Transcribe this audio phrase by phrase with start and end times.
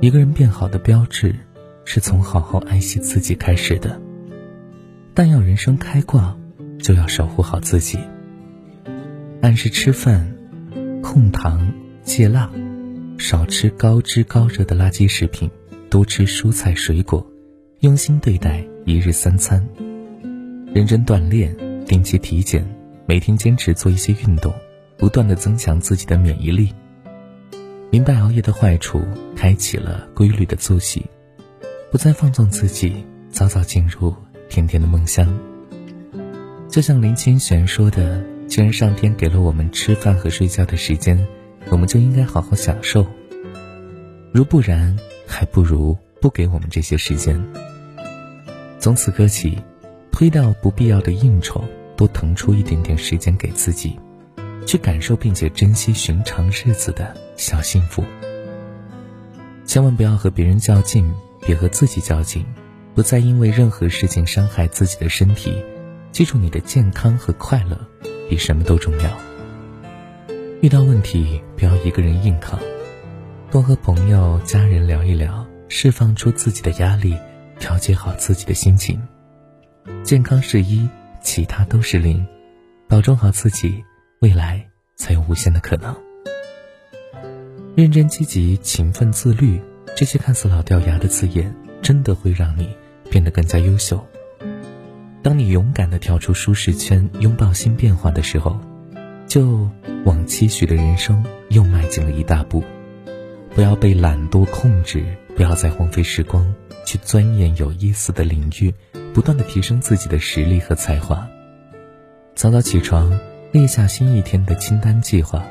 [0.00, 1.34] 一个人变好的标志，
[1.84, 4.00] 是从好好爱惜自己开始的。
[5.12, 6.34] 但要人生开挂，
[6.78, 7.98] 就要守护好自己。
[9.42, 10.34] 按时吃饭，
[11.02, 11.70] 控糖
[12.02, 12.50] 戒辣，
[13.18, 15.50] 少吃高脂高热的垃圾食品，
[15.90, 17.24] 多吃蔬菜水果，
[17.80, 19.62] 用心对待一日三餐，
[20.72, 21.54] 认真锻炼，
[21.84, 22.66] 定期体检，
[23.04, 24.50] 每天坚持做一些运动，
[24.96, 26.72] 不断的增强自己的免疫力。
[27.92, 29.02] 明白熬夜的坏处，
[29.34, 31.04] 开启了规律的作息，
[31.90, 34.14] 不再放纵自己，早早进入
[34.48, 35.26] 甜甜的梦乡。
[36.68, 41.26] 就像林清玄说的：“既然上天给了我们吃饭和睡觉的时间，
[41.68, 43.04] 我们就应该好好享受。
[44.32, 47.44] 如不然，还不如不给我们这些时间。
[48.78, 49.58] 从此刻起，
[50.12, 51.64] 推掉不必要的应酬，
[51.96, 53.98] 多腾出一点点时间给自己。”
[54.64, 58.04] 去感受并且珍惜寻常日子的小幸福。
[59.64, 62.44] 千万不要和别人较劲，别和自己较劲，
[62.94, 65.64] 不再因为任何事情伤害自己的身体。
[66.12, 67.78] 记住，你的健康和快乐
[68.28, 69.10] 比什么都重要。
[70.60, 72.60] 遇到问题不要一个人硬扛，
[73.50, 77.16] 多和朋友、家人聊一聊，释放出自己的压力，
[77.58, 79.00] 调节好自己的心情。
[80.04, 80.86] 健康是一，
[81.22, 82.26] 其他都是零，
[82.86, 83.82] 保重好自己。
[84.20, 84.62] 未来
[84.96, 86.09] 才有无限的可能。
[87.76, 89.60] 认真、积极、勤奋、自律，
[89.96, 92.68] 这些看似老掉牙的字眼，真的会让你
[93.10, 94.04] 变得更加优秀。
[95.22, 98.58] 当你勇敢的跳出舒适圈，拥抱新变化的时候，
[99.26, 99.68] 就
[100.04, 102.62] 往期许的人生又迈进了一大步。
[103.54, 105.04] 不要被懒惰控制，
[105.36, 106.52] 不要再荒废时光，
[106.84, 108.74] 去钻研有意思的领域，
[109.14, 111.28] 不断的提升自己的实力和才华。
[112.34, 113.18] 早早起床。
[113.52, 115.44] 列下新一天的清单计划，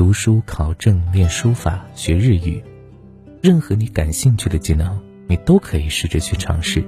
[0.00, 2.64] 读书、考证、练书法、学日语，
[3.42, 4.98] 任何你感兴趣的技能，
[5.28, 6.82] 你都可以试着去尝试。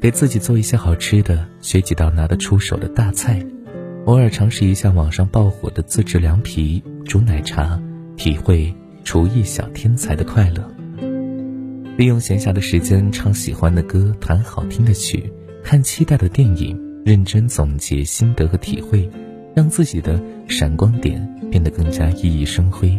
[0.00, 3.44] 给自己做一些好吃的，学几道拿得出手的大菜，
[4.06, 7.78] 偶尔尝试一下网上爆火的自制凉皮、煮奶茶，
[8.16, 8.74] 体会
[9.04, 10.66] 厨艺小天才的快乐。
[11.98, 15.30] 利用闲暇的时间唱喜欢的歌，弹好听的曲，
[15.62, 19.06] 看期待的电影，认真总结心得和体会。
[19.54, 22.98] 让自己的闪光点变得更加熠熠生辉，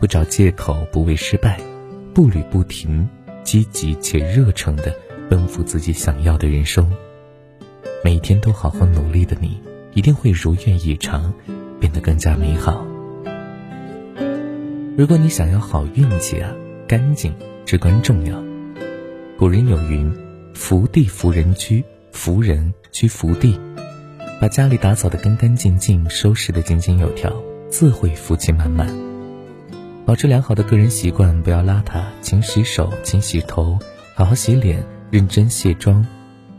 [0.00, 1.60] 不找借口，不为失败，
[2.12, 3.08] 步履不停，
[3.44, 4.94] 积极且热诚地
[5.30, 6.90] 奔赴自己想要的人生。
[8.04, 9.60] 每天都好好努力的你，
[9.94, 11.32] 一定会如愿以偿，
[11.80, 12.86] 变得更加美好。
[14.96, 16.52] 如果你想要好运气啊，
[16.88, 17.34] 干净
[17.64, 18.42] 至关重要。
[19.36, 20.10] 古人有云
[20.54, 23.58] ：“福地福人居，福人居福地。”
[24.38, 27.34] 把家里打扫得干干净净，收拾得井井有条，
[27.70, 28.94] 自会福气满满。
[30.04, 33.78] 保持良好的个人习惯，不要邋遢，勤洗手，勤洗头，
[34.14, 36.06] 好好洗脸，认真卸妆，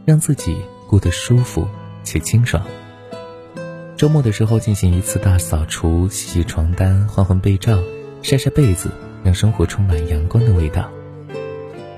[0.05, 0.57] 让自己
[0.89, 1.67] 过得舒服
[2.03, 2.65] 且清爽。
[3.95, 7.79] 周末的时候进行一次大扫除，洗洗床单，换换被罩，
[8.23, 8.89] 晒晒被子，
[9.23, 10.89] 让生活充满阳光的味道。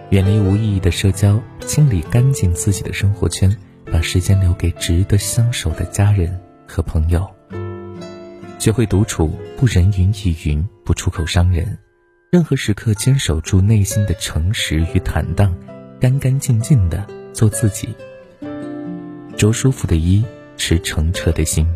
[0.10, 3.56] 远离无意义的社交，清理干净自己的生活圈。
[3.92, 7.30] 把时间留给值得相守的家人和朋友。
[8.58, 11.78] 学会独处，不人云亦云，不出口伤人。
[12.32, 15.56] 任何时刻坚守住内心的诚实与坦荡，
[16.00, 17.96] 干干净净的做自己。
[19.36, 20.24] 着舒服的衣，
[20.58, 21.68] 持澄澈的心，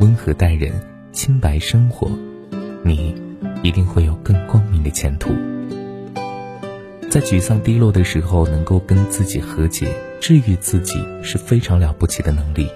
[0.00, 0.72] 温和待人，
[1.12, 2.10] 清白生活，
[2.82, 3.14] 你
[3.62, 5.30] 一定会有更光明的前途。
[7.10, 9.86] 在沮丧低落的时候，能够跟自己和解。
[10.22, 12.68] 治愈自己是非常了不起的能力。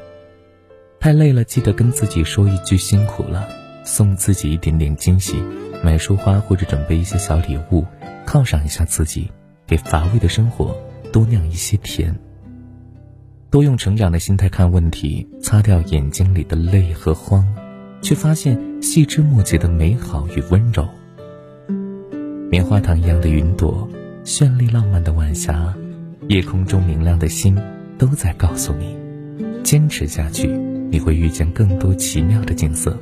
[0.99, 3.47] 太累了，记得跟自己说一句辛苦了，
[3.85, 5.41] 送自己一点点惊喜，
[5.81, 7.85] 买束花或者准备一些小礼物，
[8.27, 9.31] 犒赏一下自己，
[9.65, 10.77] 给乏味的生活
[11.13, 12.13] 多酿一些甜。
[13.49, 17.47] 多用成长的心态看问题，擦掉眼睛里的泪和慌，
[18.03, 20.85] 去发现细枝末节的美好与温柔。
[22.51, 23.89] 棉花糖一样的云朵，
[24.25, 25.73] 绚丽浪漫的晚霞。
[26.29, 27.57] 夜空中明亮的星，
[27.97, 28.97] 都在告诉你：
[29.63, 30.49] 坚持下去，
[30.91, 32.99] 你会遇见更多奇妙的景色。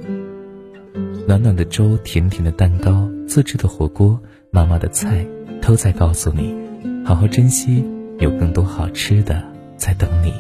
[1.27, 5.27] 暖暖的粥，甜甜的蛋糕，自制的火锅，妈妈的菜，
[5.63, 6.55] 都在告诉你：
[7.03, 7.83] 好好珍惜，
[8.19, 9.43] 有更多好吃的
[9.79, 10.35] 在等你。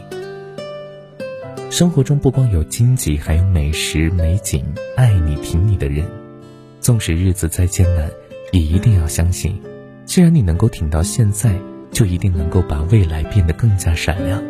[1.70, 4.62] 生活中不光有荆棘，还有美食、美景，
[4.94, 6.04] 爱你、挺你的人。
[6.80, 8.10] 纵使日子再艰难，
[8.52, 9.58] 也一定要相信，
[10.04, 11.58] 既然你能够挺到现在。
[11.94, 14.42] 就一定能够把未来变得更加闪亮。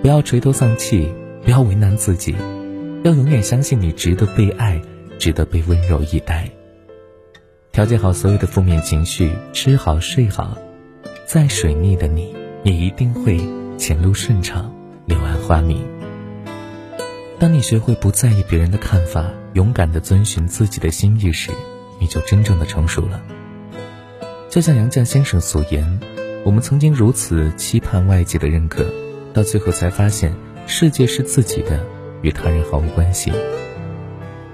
[0.00, 1.12] 不要垂头丧气，
[1.42, 2.34] 不要为难自己，
[3.02, 4.80] 要永远相信你值得被爱，
[5.18, 6.48] 值得被温柔以待。
[7.72, 10.56] 调节好所有的负面情绪，吃好睡好，
[11.26, 13.38] 再水逆的你也一定会
[13.76, 14.72] 前路顺畅，
[15.04, 15.84] 柳暗花明。
[17.38, 21.50] 当你学会不在意别人的看法，勇敢的遵循自己的心意时，
[22.00, 23.20] 你就真正的成熟了。
[24.48, 26.00] 就像杨绛先生所言
[26.46, 28.86] ：“我们曾经如此期盼外界的认可，
[29.34, 30.32] 到最后才发现，
[30.64, 31.84] 世界是自己的，
[32.22, 33.32] 与他人毫无关系。”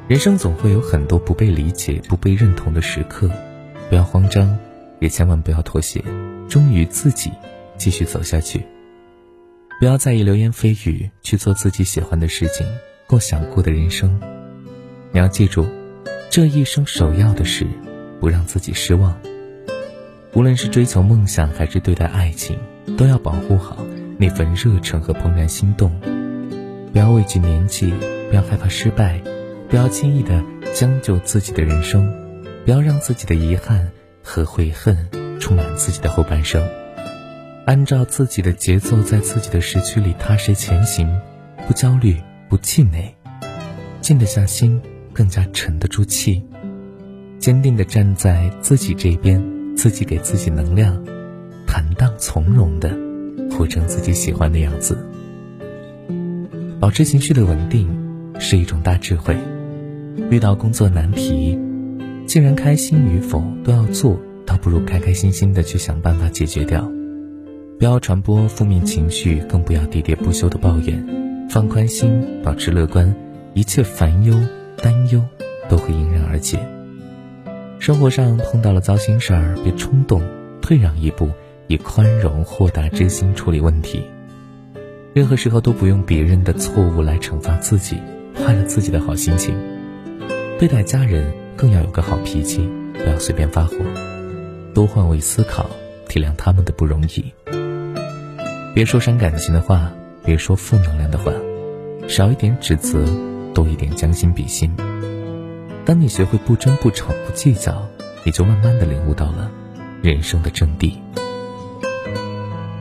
[0.08, 3.30] 人生总会有很多不被理解、不被认同的时刻，
[3.90, 4.58] 不要慌张，
[5.00, 6.02] 也千万不要妥协，
[6.48, 7.30] 忠于自己，
[7.76, 8.64] 继续走下去。
[9.78, 12.66] 不要在意流言蜚语，去做自己喜欢的事情，
[13.06, 14.18] 过想过的人生。
[15.10, 15.66] 你要记住，
[16.30, 17.66] 这一生首要的是
[18.18, 19.14] 不让自己失望。
[20.34, 22.58] 无论是追求梦想，还是对待爱情，
[22.96, 23.84] 都要保护好
[24.16, 25.92] 那份热忱和怦然心动。
[26.92, 27.92] 不要畏惧年纪，
[28.30, 29.20] 不要害怕失败。
[29.68, 30.42] 不要轻易的
[30.74, 32.12] 将就自己的人生，
[32.64, 33.90] 不要让自己的遗憾
[34.22, 35.08] 和悔恨
[35.40, 36.62] 充满自己的后半生。
[37.64, 41.08] 按照自己的节奏，在自己的时区里踏实前行，
[41.66, 42.16] 不焦虑，
[42.48, 43.14] 不气馁，
[44.00, 44.80] 静得下心，
[45.12, 46.42] 更加沉得住气，
[47.38, 49.42] 坚定的站在自己这边，
[49.76, 51.02] 自己给自己能量，
[51.66, 52.96] 坦荡从容的
[53.50, 54.96] 活成自己喜欢的样子，
[56.80, 57.88] 保持情绪的稳定
[58.38, 59.36] 是一种大智慧。
[60.30, 61.58] 遇到工作难题，
[62.26, 66.90] 既然开心与否都要做，倒不如开开心心的去想办法解决掉。
[67.78, 71.04] 不要传播负面情绪，更不要喋喋不休的抱怨。
[71.50, 73.14] 放宽心，保持乐观，
[73.54, 74.34] 一切烦忧、
[74.76, 75.20] 担忧
[75.68, 76.58] 都会迎刃而解。
[77.82, 80.22] 生活上碰到了糟心事儿，别冲动，
[80.60, 81.28] 退让一步，
[81.66, 84.04] 以宽容豁达之心处理问题。
[85.12, 88.00] 任何时候都不用别人的错误来惩罚自己，
[88.36, 89.52] 坏了自己的好心情。
[90.60, 93.74] 对待家人更要有个好脾气，不要随便发火，
[94.72, 95.68] 多换位思考，
[96.08, 97.34] 体谅他们的不容易。
[98.76, 99.92] 别说伤感情的话，
[100.24, 101.32] 别说负能量的话，
[102.06, 103.04] 少一点指责，
[103.52, 104.72] 多一点将心比心。
[105.84, 107.88] 当你学会不争不吵不计较，
[108.24, 109.50] 你就慢慢的领悟到了
[110.00, 110.94] 人生的真谛。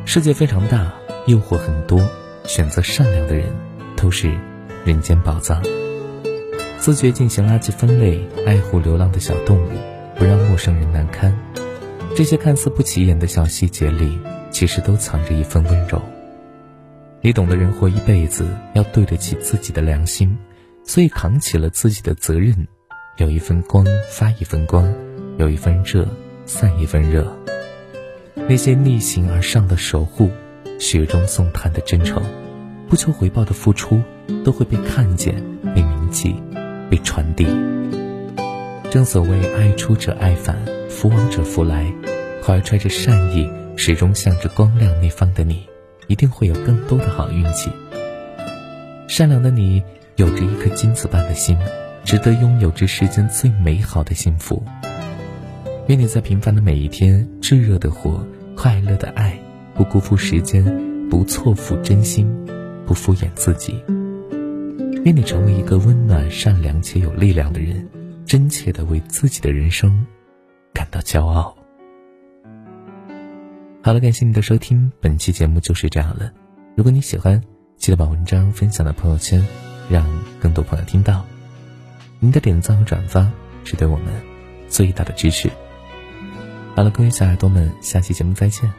[0.05, 0.93] 世界非常大，
[1.25, 1.99] 诱惑很多，
[2.43, 3.47] 选择善良的人
[3.95, 4.31] 都是
[4.85, 5.63] 人间宝藏。
[6.77, 9.69] 自觉进行垃圾分类，爱护流浪的小动物，
[10.15, 11.35] 不让陌生人难堪。
[12.15, 14.19] 这些看似不起眼的小细节里，
[14.51, 16.01] 其实都藏着一份温柔。
[17.21, 20.37] 你懂得，人活一辈子要对得起自己的良心，
[20.83, 22.67] 所以扛起了自己的责任。
[23.21, 24.91] 有一份光发一份光，
[25.37, 26.07] 有一份热
[26.47, 27.31] 散一份热。
[28.33, 30.31] 那些逆行而上的守护，
[30.79, 32.23] 雪中送炭的真诚，
[32.89, 34.01] 不求回报的付出，
[34.43, 35.35] 都会被看见，
[35.75, 36.35] 被铭记。
[36.89, 37.45] 被传递。
[38.89, 40.57] 正所谓“爱出者爱返，
[40.89, 41.93] 福往者福来”，
[42.43, 43.47] 怀揣着善意，
[43.77, 45.69] 始终向着光亮那方的你，
[46.07, 47.69] 一定会有更多的好运气。
[49.07, 49.83] 善良的你，
[50.17, 51.57] 有着一颗金子般的心，
[52.03, 54.63] 值得拥有这世间最美好的幸福。
[55.87, 58.25] 愿你在平凡的每一天，炙热的活，
[58.55, 59.37] 快乐的爱，
[59.73, 60.63] 不辜负时间，
[61.09, 62.29] 不错付真心，
[62.85, 63.83] 不敷衍自己。
[65.03, 67.87] 愿你成为一个温暖、善良且有力量的人，
[68.25, 70.05] 真切的为自己的人生
[70.73, 71.55] 感到骄傲。
[73.81, 76.31] 好了，感谢你的收听，本期节目就是这样了。
[76.75, 77.41] 如果你喜欢，
[77.77, 79.43] 记得把文章分享到朋友圈，
[79.89, 80.07] 让
[80.39, 81.25] 更多朋友听到。
[82.23, 83.27] 您的点赞和转发
[83.63, 84.05] 是对我们
[84.67, 85.49] 最大的支持。
[86.75, 88.71] 好了，各位小耳朵们，下期节目再见，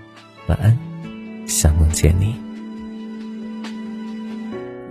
[0.46, 0.78] 晚安，
[1.48, 2.36] 想梦见你。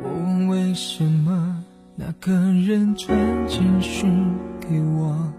[0.04, 1.64] 我为什么
[1.96, 3.18] 那个人传
[3.48, 5.32] 简讯给我，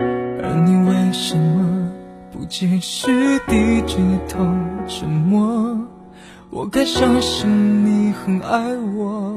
[0.00, 1.92] 而你为什么
[2.32, 3.96] 不解释低着
[4.28, 4.44] 头
[4.88, 5.78] 沉默？
[6.50, 9.36] 我该相信你很爱我，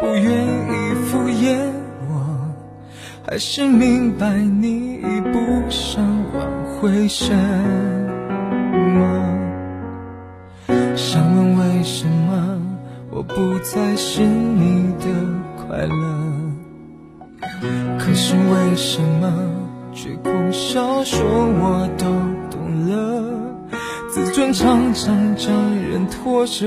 [0.00, 1.56] 不愿意敷衍
[2.08, 2.54] 我，
[3.26, 5.38] 还是明白你已不
[5.70, 6.46] 想挽
[6.80, 7.34] 回什
[8.94, 9.36] 么？
[10.94, 12.60] 想问为什么？
[13.10, 15.06] 我不再是你的
[15.56, 16.18] 快乐，
[17.98, 19.32] 可是为什么
[19.94, 22.04] 却苦笑说我都
[22.50, 23.22] 懂了？
[24.10, 26.66] 自尊常常将人拖着，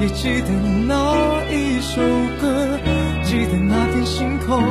[0.00, 0.48] 也记得
[0.86, 2.00] 那一首
[2.40, 2.78] 歌，
[3.22, 4.62] 记得那片星空，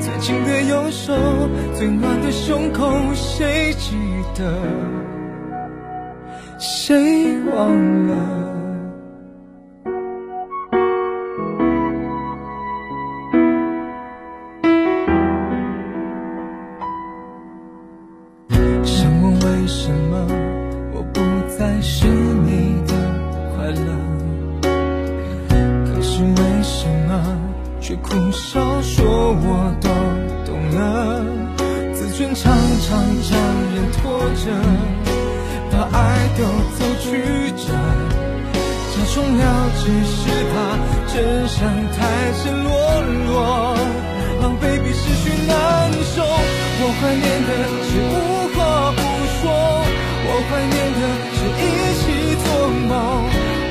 [0.00, 1.14] 最紧的右手，
[1.74, 3.96] 最暖的胸口，谁记
[4.34, 4.52] 得？
[6.58, 7.74] 谁忘
[8.06, 8.55] 了？
[32.34, 32.88] 常常
[33.22, 33.30] 将
[33.74, 34.02] 人拖
[34.34, 34.44] 着，
[35.70, 35.98] 把爱
[36.36, 36.40] 都
[36.76, 37.04] 走曲
[37.56, 37.64] 折，
[38.92, 39.40] 假装了
[39.78, 40.18] 只是
[40.52, 40.54] 怕
[41.12, 41.14] 真
[41.48, 41.56] 相
[41.92, 41.98] 太
[42.36, 42.66] 赤裸
[43.26, 43.34] 裸，
[44.42, 45.50] 狼狈比失去难
[46.14, 46.16] 受。
[46.78, 47.50] 我怀念的
[47.86, 48.14] 是无
[48.54, 48.58] 话
[48.92, 48.98] 不
[49.40, 49.42] 说，
[50.28, 51.02] 我怀念的
[51.36, 51.64] 是一
[52.00, 52.04] 起
[52.44, 52.46] 做
[52.88, 52.92] 梦，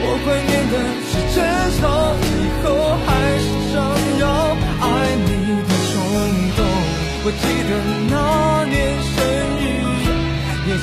[0.01, 0.74] 我怀念的
[1.05, 1.38] 是争
[1.77, 1.81] 吵
[2.21, 2.27] 以
[2.63, 2.65] 后
[3.05, 3.07] 还
[3.39, 3.75] 是想
[4.19, 4.24] 要
[4.81, 4.83] 爱
[5.25, 5.27] 你
[5.62, 5.93] 的冲
[6.55, 6.59] 动。
[7.27, 7.71] 我记得
[8.12, 8.13] 那，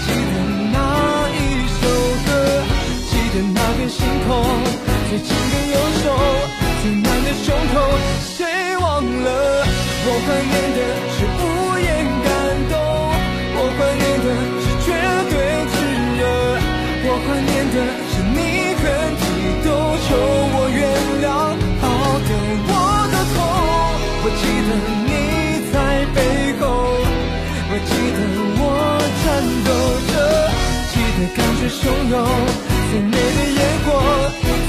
[0.04, 0.32] 记得
[0.72, 0.76] 那
[1.30, 1.38] 一
[1.78, 1.82] 首
[2.26, 2.28] 歌，
[3.10, 4.30] 记得那片星空，
[5.08, 6.04] 最紧的右手，
[6.82, 7.74] 最暖的胸口，
[8.36, 9.28] 谁忘了？
[10.04, 10.78] 我怀念的
[11.14, 11.16] 是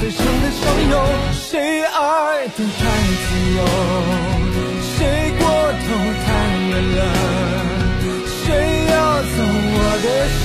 [0.04, 0.94] 最长的相拥，
[1.32, 2.78] 谁爱得太
[3.24, 3.60] 自由？
[4.82, 5.42] 谁过
[5.72, 5.84] 头
[6.26, 6.28] 太
[6.68, 6.98] 远了？
[8.28, 8.44] 谁
[8.90, 10.06] 要走我的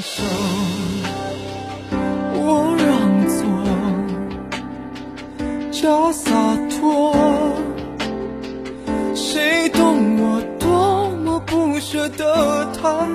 [0.00, 0.22] 手，
[2.34, 3.44] 我让座，
[5.70, 6.30] 叫洒
[6.68, 7.14] 脱。
[9.14, 13.06] 谁懂我多么不舍得他？